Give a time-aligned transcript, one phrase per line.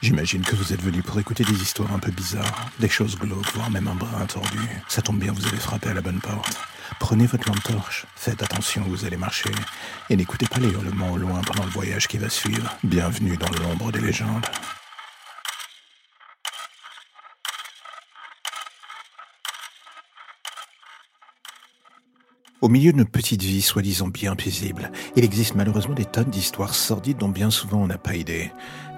[0.00, 3.52] J'imagine que vous êtes venu pour écouter des histoires un peu bizarres, des choses glauques,
[3.54, 4.60] voire même un brin tordu.
[4.86, 6.56] Ça tombe bien, vous avez frappé à la bonne porte.
[7.00, 9.50] Prenez votre lampe torche, faites attention où vous allez marcher,
[10.08, 12.76] et n'écoutez pas les hurlements au loin pendant le voyage qui va suivre.
[12.84, 14.46] Bienvenue dans l'ombre des légendes.
[22.60, 27.18] Au milieu notre petite vie soi-disant bien paisible, il existe malheureusement des tonnes d'histoires sordides
[27.18, 28.50] dont bien souvent on n'a pas idée.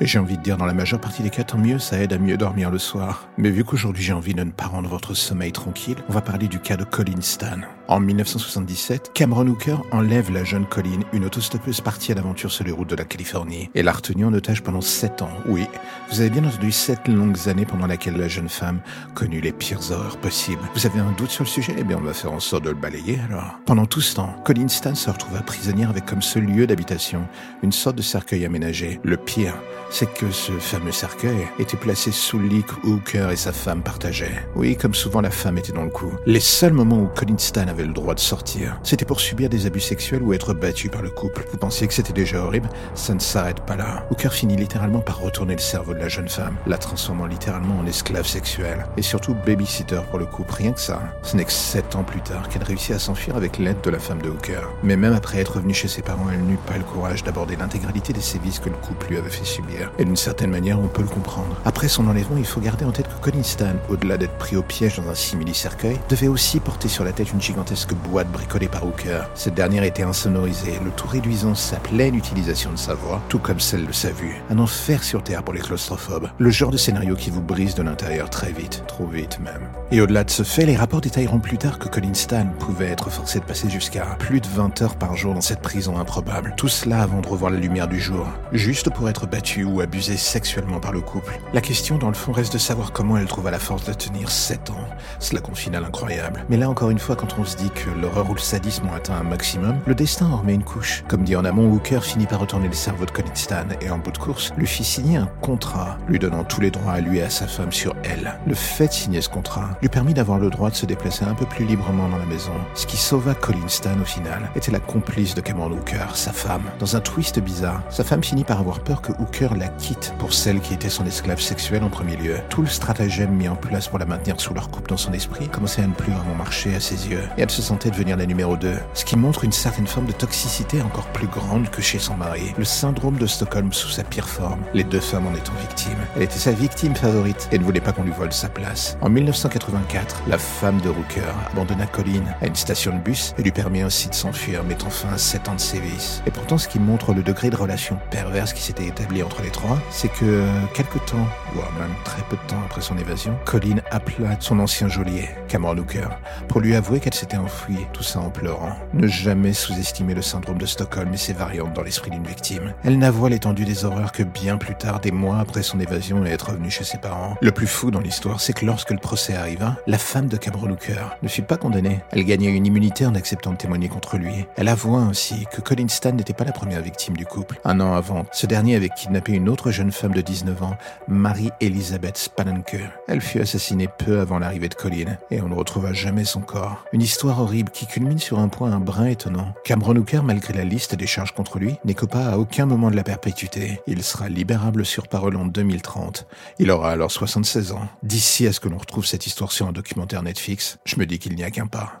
[0.00, 2.12] Et j'ai envie de dire, dans la majeure partie des cas, tant mieux, ça aide
[2.12, 3.28] à mieux dormir le soir.
[3.36, 6.46] Mais vu qu'aujourd'hui j'ai envie de ne pas rendre votre sommeil tranquille, on va parler
[6.46, 7.58] du cas de Colin Stan.
[7.88, 12.70] En 1977, Cameron Hooker enlève la jeune Colin, une autostoppeuse partie à l'aventure sur les
[12.70, 15.30] routes de la Californie, et l'a retenue en otage pendant 7 ans.
[15.46, 15.66] Oui,
[16.10, 18.80] vous avez bien entendu 7 longues années pendant lesquelles la jeune femme
[19.14, 20.62] connut les pires horreurs possibles.
[20.74, 21.74] Vous avez un doute sur le sujet?
[21.76, 23.58] Eh bien, on va faire en sorte de le balayer alors.
[23.64, 27.26] Pendant tout ce temps, Colin Stan se retrouva prisonnière avec comme seul lieu d'habitation
[27.62, 29.00] une sorte de cercueil aménagé.
[29.02, 29.54] Le pire,
[29.90, 33.82] c'est que ce fameux cercueil était placé sous le lit que Hooker et sa femme
[33.82, 34.46] partageaient.
[34.54, 36.12] Oui, comme souvent la femme était dans le coup.
[36.26, 39.66] Les seuls moments où Colin Stan avait le droit de sortir, c'était pour subir des
[39.66, 41.44] abus sexuels ou être battu par le couple.
[41.50, 42.68] Vous pensiez que c'était déjà horrible?
[42.94, 44.06] Ça ne s'arrête pas là.
[44.10, 47.86] Hooker finit littéralement par retourner le cerveau de la jeune femme, la transformant littéralement en
[47.86, 48.86] esclave sexuelle.
[48.96, 51.00] Et surtout babysitter pour le couple, rien que ça.
[51.22, 53.98] Ce n'est que sept ans plus tard qu'elle réussit à s'enfuir avec l'aide de la
[53.98, 54.68] femme de Hooker.
[54.82, 58.12] Mais même après être revenue chez ses parents, elle n'eut pas le courage d'aborder l'intégralité
[58.12, 59.77] des sévices que le couple lui avait fait subir.
[59.98, 61.60] Et d'une certaine manière, on peut le comprendre.
[61.64, 64.62] Après son enlèvement, il faut garder en tête que Colin Stan, au-delà d'être pris au
[64.62, 68.86] piège dans un simili-cercueil, devait aussi porter sur la tête une gigantesque boîte bricolée par
[68.86, 69.28] Hooker.
[69.34, 73.60] Cette dernière était insonorisée, le tout réduisant sa pleine utilisation de sa voix, tout comme
[73.60, 74.36] celle de sa vue.
[74.50, 76.28] Un enfer sur Terre pour les claustrophobes.
[76.38, 79.68] Le genre de scénario qui vous brise de l'intérieur très vite, trop vite même.
[79.90, 83.10] Et au-delà de ce fait, les rapports détailleront plus tard que Colin Stan pouvait être
[83.10, 86.54] forcé de passer jusqu'à plus de 20 heures par jour dans cette prison improbable.
[86.56, 90.16] Tout cela avant de revoir la lumière du jour, juste pour être battu ou abusé
[90.16, 91.40] sexuellement par le couple.
[91.52, 94.30] La question dans le fond reste de savoir comment elle trouva la force de tenir
[94.30, 94.88] 7 ans.
[95.18, 96.44] Cela confine à l'incroyable.
[96.48, 98.94] Mais là encore une fois, quand on se dit que l'horreur ou le sadisme ont
[98.94, 101.04] atteint un maximum, le destin en remet une couche.
[101.08, 103.98] Comme dit en amont, Hooker finit par retourner le cerveau de Colin Stan et en
[103.98, 107.18] bout de course, lui fit signer un contrat, lui donnant tous les droits à lui
[107.18, 108.38] et à sa femme sur elle.
[108.46, 111.34] Le fait de signer ce contrat lui permit d'avoir le droit de se déplacer un
[111.34, 112.52] peu plus librement dans la maison.
[112.74, 116.62] Ce qui sauva Colin Stan au final était la complice de Cameron Hooker, sa femme.
[116.78, 120.32] Dans un twist bizarre, sa femme finit par avoir peur que Hooker la quitte pour
[120.32, 122.36] celle qui était son esclave sexuelle en premier lieu.
[122.48, 125.48] Tout le stratagème mis en place pour la maintenir sous leur coupe dans son esprit
[125.48, 128.26] commençait à ne plus vraiment marcher à ses yeux, et elle se sentait devenir la
[128.26, 131.98] numéro 2, ce qui montre une certaine forme de toxicité encore plus grande que chez
[131.98, 135.52] son mari, le syndrome de Stockholm sous sa pire forme, les deux femmes en étant
[135.60, 135.98] victimes.
[136.16, 138.96] Elle était sa victime favorite et ne voulait pas qu'on lui vole sa place.
[139.00, 143.52] En 1984, la femme de Rooker abandonna Colin à une station de bus et lui
[143.52, 146.22] permet ainsi de s'enfuir, mettant fin à 7 ans de sévices.
[146.26, 149.47] Et pourtant, ce qui montre le degré de relation perverse qui s'était établi entre les
[149.90, 150.44] c'est que
[150.74, 154.88] quelque temps, voire même très peu de temps après son évasion, Colin appela son ancien
[154.88, 156.08] geôlier, Cameron Hooker,
[156.48, 158.72] pour lui avouer qu'elle s'était enfuie, tout ça en pleurant.
[158.92, 162.74] Ne jamais sous-estimer le syndrome de Stockholm et ses variantes dans l'esprit d'une victime.
[162.84, 166.30] Elle n'avoua l'étendue des horreurs que bien plus tard, des mois après son évasion et
[166.30, 167.36] être revenue chez ses parents.
[167.40, 170.70] Le plus fou dans l'histoire, c'est que lorsque le procès arriva, la femme de Cameron
[170.70, 172.00] Hooker ne fut pas condamnée.
[172.12, 174.46] Elle gagnait une immunité en acceptant de témoigner contre lui.
[174.56, 177.60] Elle avoua ainsi que Colin Stan n'était pas la première victime du couple.
[177.64, 182.16] Un an avant, ce dernier avait kidnappé une autre jeune femme de 19 ans, Marie-Elisabeth
[182.16, 182.78] Spanenke.
[183.06, 186.86] Elle fut assassinée peu avant l'arrivée de Colin, et on ne retrouva jamais son corps.
[186.94, 189.54] Une histoire horrible qui culmine sur un point un brin étonnant.
[189.64, 193.04] Cameron Hooker, malgré la liste des charges contre lui, n'écopa à aucun moment de la
[193.04, 193.80] perpétuité.
[193.86, 196.26] Il sera libérable sur parole en 2030.
[196.58, 197.86] Il aura alors 76 ans.
[198.02, 201.18] D'ici à ce que l'on retrouve cette histoire sur un documentaire Netflix, je me dis
[201.18, 202.00] qu'il n'y a qu'un pas.